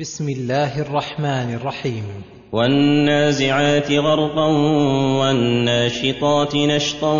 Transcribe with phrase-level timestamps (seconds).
[0.00, 2.04] بسم الله الرحمن الرحيم.
[2.52, 4.46] والنازعات غرقا
[5.20, 7.12] والناشطات نشطا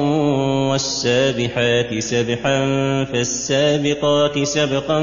[0.70, 2.64] والسابحات سبحا
[3.04, 5.00] فالسابقات سبقا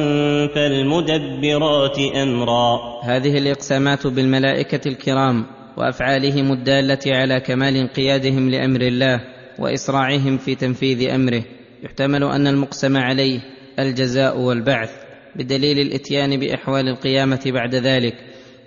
[0.55, 2.79] فالمدبرات أمرا.
[3.03, 5.45] هذه الإقسامات بالملائكة الكرام
[5.77, 9.21] وأفعالهم الدالة على كمال انقيادهم لأمر الله
[9.59, 11.43] وإسراعهم في تنفيذ أمره.
[11.83, 13.39] يحتمل أن المقسم عليه
[13.79, 15.06] الجزاء والبعث.
[15.35, 18.13] بدليل الإتيان بأحوال القيامة بعد ذلك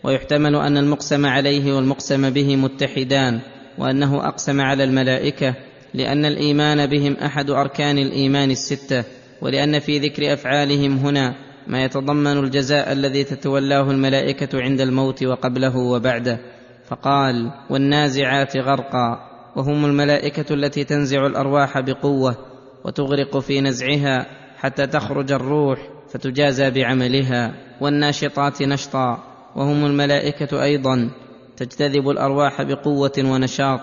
[0.04, 3.40] ويحتمل أن المقسم عليه والمقسم به متحدان
[3.78, 5.54] وأنه أقسم على الملائكة
[5.94, 9.04] لأن الإيمان بهم أحد أركان الإيمان الستة
[9.42, 11.34] ولأن في ذكر أفعالهم هنا
[11.66, 16.40] ما يتضمن الجزاء الذي تتولاه الملائكة عند الموت وقبله وبعده.
[16.88, 22.36] فقال والنازعات غرقا وهم الملائكة التي تنزع الأرواح بقوة
[22.84, 25.78] وتغرق في نزعها حتى تخرج الروح
[26.12, 29.24] فتجازى بعملها والناشطات نشطا
[29.56, 31.10] وهم الملائكة أيضا
[31.56, 33.80] تجتذب الأرواح بقوة ونشاط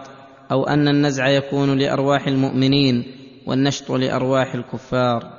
[0.52, 3.04] أو أن النزع يكون لأرواح المؤمنين
[3.46, 5.34] والنشط لأرواح الكفار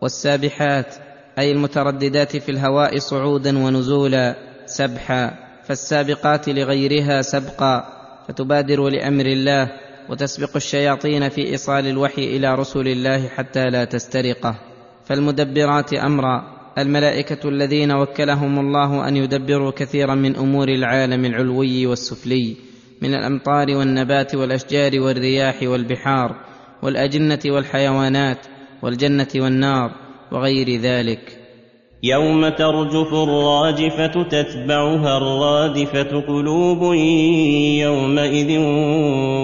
[0.00, 0.94] والسابحات
[1.38, 7.84] أي المترددات في الهواء صعودا ونزولا سبحا فالسابقات لغيرها سبقا
[8.28, 9.72] فتبادر لأمر الله
[10.08, 14.71] وتسبق الشياطين في إيصال الوحي إلى رسل الله حتى لا تسترقه
[15.04, 16.42] فالمدبرات أمرا
[16.78, 22.56] الملائكة الذين وكلهم الله أن يدبروا كثيرا من أمور العالم العلوي والسفلي
[23.02, 26.36] من الأمطار والنبات والأشجار والرياح والبحار
[26.82, 28.46] والأجنة والحيوانات
[28.82, 29.90] والجنة والنار
[30.32, 31.38] وغير ذلك.
[32.02, 36.94] يوم ترجف الراجفة تتبعها الرادفة قلوب
[37.84, 38.58] يومئذ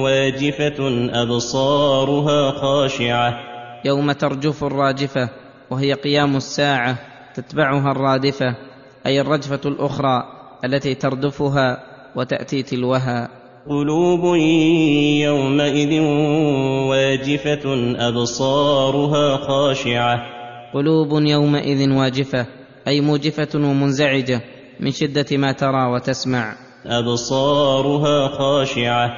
[0.04, 3.40] واجفة أبصارها خاشعة.
[3.84, 6.96] يوم ترجف الراجفة وهي قيام الساعة
[7.34, 8.56] تتبعها الرادفة
[9.06, 10.22] أي الرجفة الأخرى
[10.64, 11.78] التي تردفها
[12.16, 13.28] وتأتي تلوها.
[13.68, 14.36] قلوب
[15.24, 16.00] يومئذ
[16.90, 20.20] واجفة أبصارها خاشعة.
[20.74, 22.46] قلوب يومئذ واجفة
[22.88, 24.40] أي موجفة ومنزعجة
[24.80, 26.54] من شدة ما ترى وتسمع.
[26.86, 29.10] أبصارها خاشعة.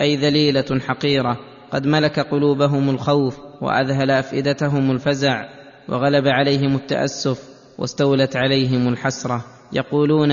[0.00, 1.36] أي ذليلة حقيرة
[1.72, 5.57] قد ملك قلوبهم الخوف وأذهل أفئدتهم الفزع.
[5.88, 7.38] وغلب عليهم التأسف
[7.78, 9.44] واستولت عليهم الحسرة.
[9.72, 10.30] يقولون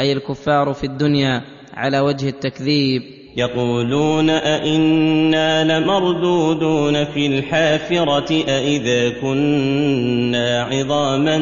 [0.00, 1.42] أي الكفار في الدنيا
[1.74, 3.02] على وجه التكذيب.
[3.36, 11.38] يقولون أئنا لمردودون في الحافرة أئذا كنا عظاما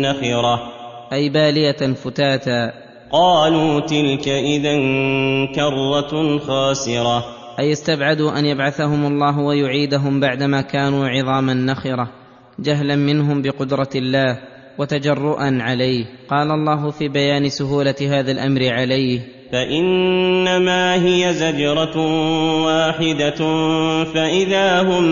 [0.00, 0.60] نخرة.
[1.12, 2.72] أي بالية فتاتا.
[3.12, 4.76] قالوا تلك إذا
[5.54, 7.24] كرة خاسرة.
[7.58, 12.17] أي استبعدوا أن يبعثهم الله ويعيدهم بعدما كانوا عظاما نخرة.
[12.58, 14.38] جهلا منهم بقدرة الله
[14.78, 16.04] وتجرؤا عليه.
[16.30, 19.20] قال الله في بيان سهولة هذا الأمر عليه.
[19.52, 21.96] فإنما هي زجرة
[22.64, 23.40] واحدة
[24.04, 25.04] فإذا هم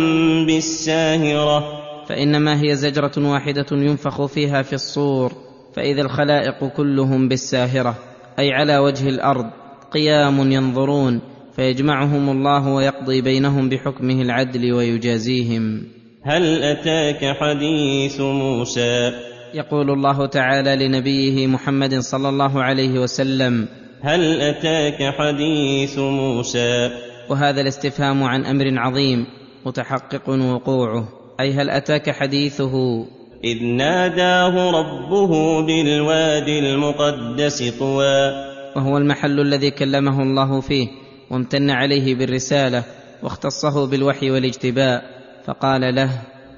[0.46, 1.86] بالساهرة.
[2.08, 5.32] فإنما هي زجرة واحدة ينفخ فيها في الصور
[5.76, 7.94] فإذا الخلائق كلهم بالساهرة
[8.38, 9.46] أي على وجه الأرض
[9.90, 11.20] قيام ينظرون
[11.56, 15.82] فيجمعهم الله ويقضي بينهم بحكمه العدل ويجازيهم.
[16.26, 19.12] هل أتاك حديث موسى؟
[19.54, 23.68] يقول الله تعالى لنبيه محمد صلى الله عليه وسلم
[24.00, 26.90] هل أتاك حديث موسى؟
[27.30, 29.26] وهذا الاستفهام عن أمر عظيم
[29.66, 31.08] متحقق وقوعه.
[31.40, 33.06] أي هل أتاك حديثه؟
[33.44, 38.32] إذ ناداه ربه بالوادي المقدس طوى.
[38.76, 40.88] وهو المحل الذي كلمه الله فيه
[41.30, 42.84] وامتن عليه بالرسالة
[43.22, 45.15] واختصه بالوحي والاجتباء.
[45.46, 46.10] فقال له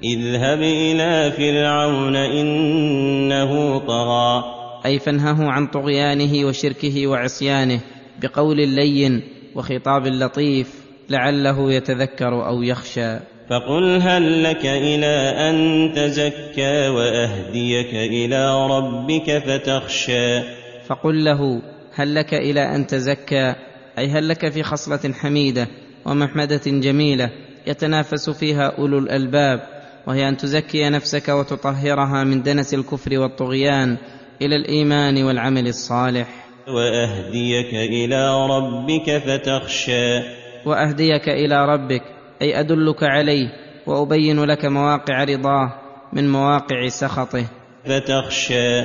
[0.03, 4.43] اذهب إلى فرعون إنه طغى.
[4.85, 7.79] أي فانهه عن طغيانه وشركه وعصيانه
[8.21, 9.21] بقول لين
[9.55, 10.73] وخطاب لطيف
[11.09, 13.19] لعله يتذكر أو يخشى.
[13.49, 20.41] فقل هل لك إلى أن تزكى وأهديك إلى ربك فتخشى.
[20.87, 21.61] فقل له
[21.95, 23.55] هل لك إلى أن تزكى؟
[23.97, 25.67] أي هل لك في خصلة حميدة
[26.05, 27.29] ومحمدة جميلة
[27.67, 33.97] يتنافس فيها أولو الألباب وهي أن تزكي نفسك وتطهرها من دنس الكفر والطغيان
[34.41, 36.27] إلى الإيمان والعمل الصالح.
[36.67, 40.19] وأهديك إلى ربك فتخشى.
[40.65, 42.01] وأهديك إلى ربك
[42.41, 43.47] أي أدلك عليه
[43.87, 45.73] وأبين لك مواقع رضاه
[46.13, 47.45] من مواقع سخطه.
[47.85, 48.83] فتخشى.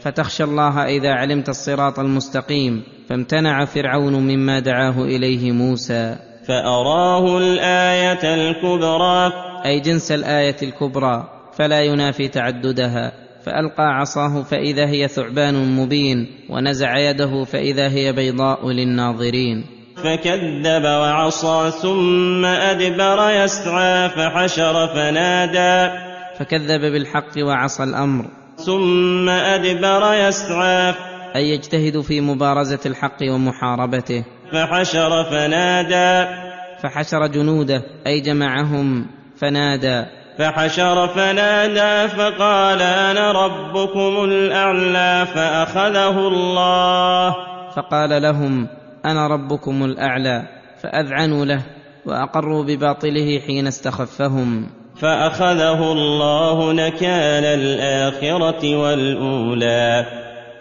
[0.00, 6.16] فتخشى الله إذا علمت الصراط المستقيم فامتنع فرعون مما دعاه إليه موسى.
[6.48, 9.32] فأراه الآية الكبرى.
[9.66, 13.12] أي جنس الآية الكبرى فلا ينافي تعددها.
[13.44, 19.64] فألقى عصاه فإذا هي ثعبان مبين ونزع يده فإذا هي بيضاء للناظرين.
[19.96, 25.98] فكذب وعصى ثم أدبر يسعى فحشر فنادى.
[26.38, 28.24] فكذب بالحق وعصى الأمر.
[28.56, 30.94] ثم أدبر يسعى.
[31.36, 34.24] أي يجتهد في مبارزة الحق ومحاربته.
[34.54, 36.30] فحشر فنادى.
[36.82, 39.06] فحشر جنوده أي جمعهم
[39.36, 40.04] فنادى.
[40.38, 47.34] فحشر فنادى فقال أنا ربكم الأعلى فأخذه الله.
[47.76, 48.68] فقال لهم
[49.04, 50.42] أنا ربكم الأعلى
[50.82, 51.62] فأذعنوا له
[52.06, 54.66] وأقروا بباطله حين استخفهم.
[55.00, 60.06] فأخذه الله نكال الآخرة والأولى.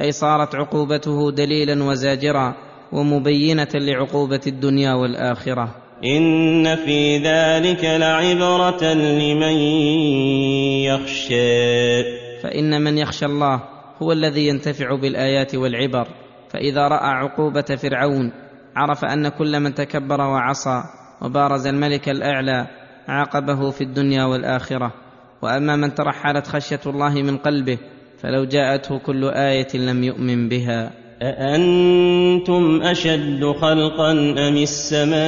[0.01, 2.55] أي صارت عقوبته دليلا وزاجرا
[2.93, 5.75] ومبينة لعقوبة الدنيا والآخرة.
[6.03, 9.57] إن في ذلك لعبرة لمن
[10.85, 12.03] يخشى.
[12.43, 13.63] فإن من يخشى الله
[14.01, 16.07] هو الذي ينتفع بالآيات والعبر.
[16.49, 18.31] فإذا رأى عقوبة فرعون
[18.75, 20.83] عرف أن كل من تكبر وعصى
[21.21, 22.67] وبارز الملك الأعلى
[23.07, 24.93] عاقبه في الدنيا والآخرة.
[25.41, 27.77] وأما من ترحلت خشية الله من قلبه
[28.19, 31.02] فلو جاءته كل آية لم يؤمن بها.
[31.21, 35.23] أأنتم أشد خلقا أم السماء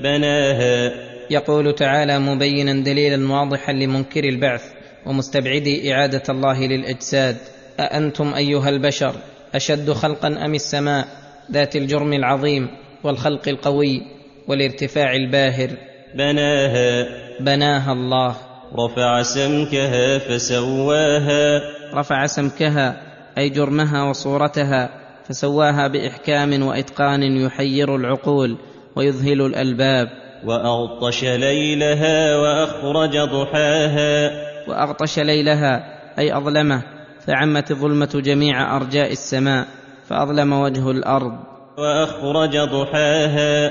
[0.00, 0.92] بناها
[1.30, 4.62] يقول تعالى مبينا دليلا واضحا لمنكر البعث
[5.06, 7.36] ومستبعدي إعادة الله للإجساد.
[7.80, 9.14] أأنتم أيها البشر
[9.54, 11.08] أشد خلقا أم السماء؟
[11.52, 12.68] ذات الجرم العظيم
[13.04, 14.02] والخلق القوي
[14.48, 15.70] والارتفاع الباهر.
[16.14, 17.06] بناها.
[17.40, 18.36] بناها الله.
[18.78, 21.60] رفع سمكها فسواها.
[21.94, 23.05] رفع سمكها
[23.38, 24.90] أي جرمها وصورتها
[25.28, 28.56] فسواها بإحكام وإتقان يحير العقول
[28.96, 30.08] ويذهل الألباب.
[30.44, 34.30] وأغطش ليلها وأخرج ضحاها.
[34.68, 35.84] وأغطش ليلها
[36.18, 36.82] أي أظلمه
[37.26, 39.66] فعمت الظلمه جميع أرجاء السماء
[40.08, 41.32] فأظلم وجه الأرض.
[41.78, 43.70] وأخرج ضحاها.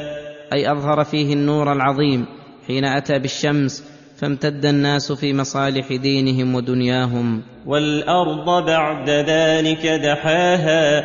[0.53, 2.25] أي أظهر فيه النور العظيم
[2.67, 7.41] حين أتى بالشمس فامتد الناس في مصالح دينهم ودنياهم.
[7.65, 11.03] والأرض بعد ذلك دحاها.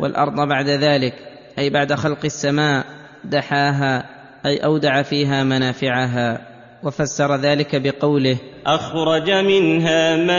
[0.00, 1.14] والأرض بعد ذلك
[1.58, 2.84] أي بعد خلق السماء
[3.24, 4.04] دحاها
[4.46, 6.54] أي أودع فيها منافعها.
[6.84, 8.36] وفسر ذلك بقوله
[8.66, 10.36] أخرج منها ماءها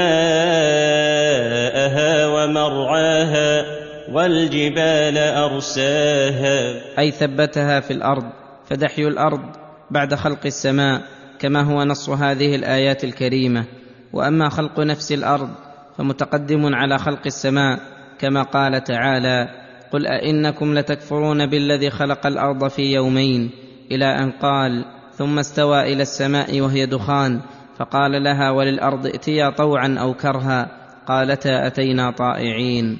[2.27, 3.65] ومرعاها
[4.13, 6.81] والجبال أرساها.
[6.99, 8.23] أي ثبتها في الأرض
[8.69, 9.41] فدحي الأرض
[9.91, 11.01] بعد خلق السماء.
[11.39, 13.65] كما هو نص هذه الآيات الكريمة.
[14.13, 15.49] وأما خلق نفس الأرض
[15.97, 17.79] فمتقدم على خلق السماء
[18.19, 19.49] كما قال تعالى
[19.91, 23.49] قل أئنكم لتكفرون بالذي خلق الأرض في يومين.
[23.91, 27.39] إلى أن قال ثم استوى إلى السماء وهي دخان.
[27.77, 30.67] فقال لها وللأرض ائتيا طوعا أو كرها.
[31.07, 32.97] قالتا أتينا طائعين.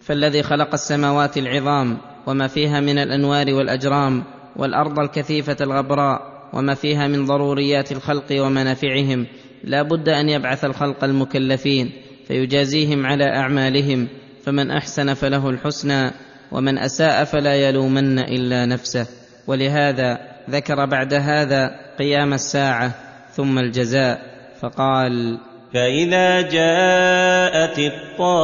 [0.00, 4.24] فالذي خلق السماوات العظام وما فيها من الأنوار والأجرام
[4.56, 9.26] والأرض الكثيفة الغبراء وما فيها من ضروريات الخلق ومنافعهم
[9.64, 11.92] لا بد أن يبعث الخلق المكلفين
[12.28, 14.08] فيجازيهم على أعمالهم
[14.44, 16.10] فمن أحسن فله الحسنى
[16.52, 19.06] ومن أساء فلا يلومن إلا نفسه.
[19.46, 20.18] ولهذا
[20.50, 22.94] ذكر بعد هذا قيام الساعة
[23.32, 24.20] ثم الجزاء
[24.60, 25.38] فقال
[25.74, 28.34] فإذا جاءت الطامة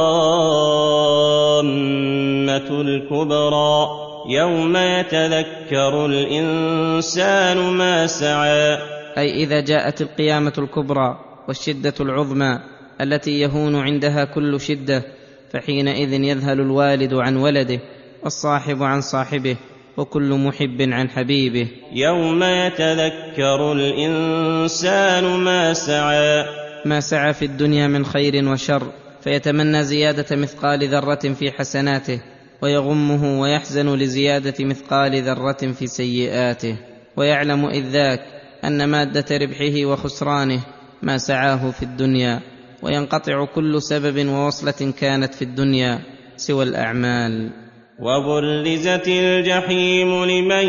[2.81, 3.87] الكبرى
[4.29, 8.77] يوم يتذكر الإنسان ما سعى.
[9.17, 12.59] أي إذا جاءت القيامة الكبرى والشدة العظمى
[13.01, 15.03] التي يهون عندها كل شدة
[15.51, 17.79] فحينئذ يذهل الوالد عن ولده
[18.23, 19.55] والصاحب عن صاحبه
[19.97, 21.67] وكل محب عن حبيبه.
[21.93, 26.45] يوم يتذكر الإنسان ما سعى.
[26.85, 28.83] ما سعى في الدنيا من خير وشر
[29.21, 32.32] فيتمنى زيادة مثقال ذرة في حسناته.
[32.63, 36.77] ويغمه ويحزن لزيادة مثقال ذرة في سيئاته
[37.17, 38.19] ويعلم إذ ذاك
[38.63, 40.63] أن مادة ربحه وخسرانه
[41.01, 42.39] ما سعاه في الدنيا
[42.83, 45.99] وينقطع كل سبب ووصلة كانت في الدنيا
[46.35, 47.51] سوى الأعمال.
[47.99, 50.67] وبرزت الجحيم لمن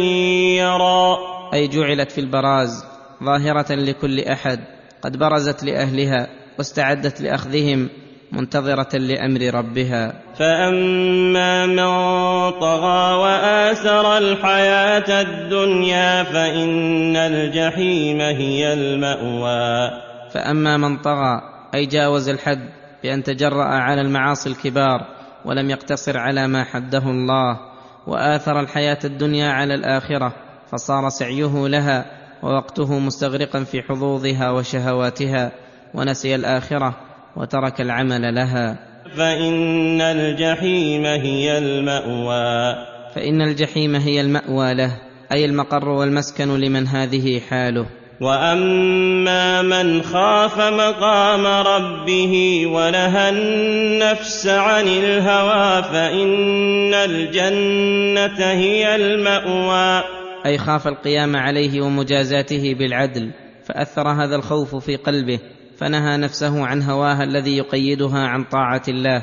[0.58, 1.16] يرى.
[1.54, 2.84] أي جعلت في البراز
[3.24, 4.60] ظاهرة لكل أحد
[5.02, 7.88] قد برزت لأهلها واستعدت لأخذهم
[8.34, 10.12] منتظرة لأمر ربها.
[10.38, 19.90] فأما من طغى وآثر الحياة الدنيا فإن الجحيم هي المأوى.
[20.34, 21.40] فأما من طغى
[21.74, 22.68] أي جاوز الحد
[23.02, 25.06] بأن تجرأ على المعاصي الكبار
[25.44, 27.60] ولم يقتصر على ما حده الله
[28.06, 30.32] وآثر الحياة الدنيا على الآخرة
[30.72, 32.04] فصار سعيه لها
[32.42, 35.52] ووقته مستغرقا في حظوظها وشهواتها
[35.94, 36.94] ونسي الآخرة.
[37.36, 38.78] وترك العمل لها.
[39.16, 42.74] فإن الجحيم هي المأوى.
[43.14, 44.90] فإن الجحيم هي المأوى له
[45.32, 47.86] أي المقر والمسكن لمن هذه حاله.
[48.20, 60.02] وأما من خاف مقام ربه ونهى النفس عن الهوى فإن الجنة هي المأوى.
[60.46, 63.30] أي خاف القيام عليه ومجازاته بالعدل
[63.64, 65.38] فأثر هذا الخوف في قلبه.
[65.78, 69.22] فنهى نفسه عن هواها الذي يقيدها عن طاعة الله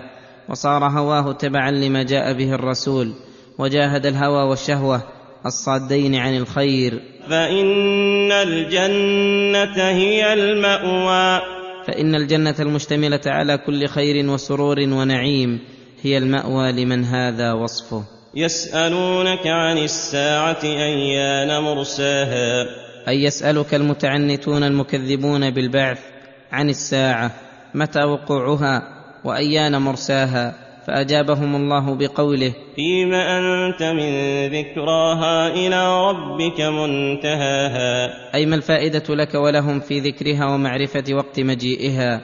[0.50, 3.14] وصار هواه تبعا لما جاء به الرسول
[3.58, 5.04] وجاهد الهوى والشهوة
[5.46, 7.02] الصادين عن الخير.
[7.30, 11.42] فإن الجنة هي المأوى.
[11.88, 15.60] فإن الجنة المشتملة على كل خير وسرور ونعيم
[16.02, 18.04] هي المأوى لمن هذا وصفه.
[18.36, 22.66] يسألونك عن الساعة أيان مرساها.
[23.08, 26.11] أي يسألك المتعنتون المكذبون بالبعث
[26.52, 27.32] عن الساعة
[27.74, 28.84] متى وقوعها
[29.24, 30.56] وأيان مرساها
[30.88, 34.12] فأجابهم الله بقوله فيم أنت من
[34.48, 38.10] ذكراها إلى ربك منتهاها.
[38.36, 42.22] أي ما الفائدة لك ولهم في ذكرها ومعرفة وقت مجيئها؟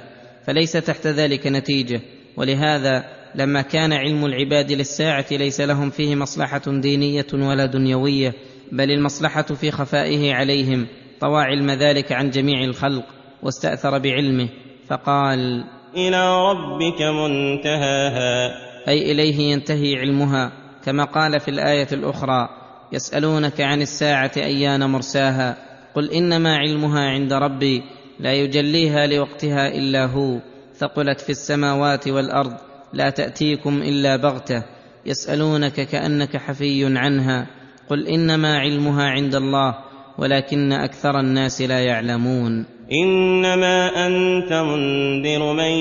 [0.48, 2.02] فليس تحت ذلك نتيجة.
[2.38, 3.04] ولهذا
[3.36, 8.34] لما كان علم العباد للساعة ليس لهم فيه مصلحة دينية ولا دنيوية
[8.72, 10.88] بل المصلحة في خفائه عليهم
[11.20, 13.17] طوى علم ذلك عن جميع الخلق.
[13.44, 14.50] واستأثر بعلمه
[14.88, 15.64] فقال
[15.96, 18.68] إلى ربك منتهاها.
[18.88, 20.52] أي إليه ينتهي علمها
[20.86, 22.50] كما قال في الآية الأخرى
[22.92, 25.58] يسألونك عن الساعة أيان مرساها
[25.96, 27.84] قل إنما علمها عند ربي
[28.20, 30.40] لا يجليها لوقتها إلا هو
[30.76, 32.54] ثقلت في السماوات والأرض
[32.94, 34.64] لا تأتيكم إلا بغتة
[35.06, 37.48] يسألونك كأنك حفي عنها
[37.90, 39.76] قل إنما علمها عند الله
[40.18, 42.66] ولكن أكثر الناس لا يعلمون.
[42.92, 45.72] إنما أنت منذر من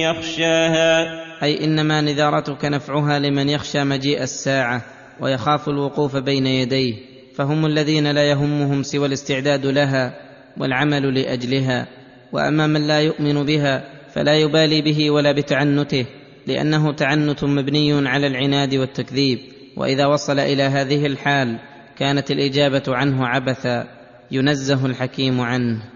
[0.00, 1.26] يخشاها.
[1.42, 4.82] أي إنما نذارتك نفعها لمن يخشى مجيء الساعة
[5.20, 6.94] ويخاف الوقوف بين يديه
[7.34, 10.14] فهم الذين لا يهمهم سوى الاستعداد لها
[10.56, 11.86] والعمل لأجلها
[12.32, 16.06] وأما من لا يؤمن بها فلا يبالي به ولا بتعنته
[16.46, 19.38] لأنه تعنت مبني على العناد والتكذيب
[19.76, 21.58] وإذا وصل إلى هذه الحال
[21.98, 23.88] كانت الإجابة عنه عبثا
[24.30, 25.95] ينزه الحكيم عنه.